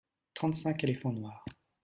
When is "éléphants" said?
0.83-1.13